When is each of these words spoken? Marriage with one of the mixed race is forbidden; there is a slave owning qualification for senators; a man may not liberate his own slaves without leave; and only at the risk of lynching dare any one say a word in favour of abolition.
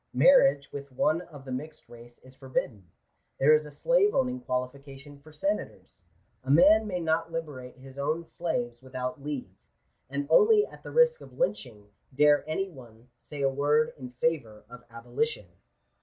Marriage 0.15 0.71
with 0.71 0.91
one 0.91 1.21
of 1.21 1.45
the 1.45 1.51
mixed 1.51 1.87
race 1.87 2.17
is 2.23 2.33
forbidden; 2.33 2.89
there 3.39 3.53
is 3.53 3.67
a 3.67 3.69
slave 3.71 4.15
owning 4.15 4.39
qualification 4.39 5.19
for 5.19 5.31
senators; 5.31 6.05
a 6.43 6.49
man 6.49 6.87
may 6.87 6.99
not 6.99 7.31
liberate 7.31 7.77
his 7.77 7.99
own 7.99 8.25
slaves 8.25 8.81
without 8.81 9.21
leave; 9.21 9.55
and 10.09 10.25
only 10.31 10.65
at 10.65 10.81
the 10.81 10.89
risk 10.89 11.21
of 11.21 11.37
lynching 11.37 11.91
dare 12.15 12.43
any 12.49 12.67
one 12.67 13.09
say 13.19 13.43
a 13.43 13.47
word 13.49 13.93
in 13.95 14.09
favour 14.13 14.63
of 14.71 14.83
abolition. 14.89 15.45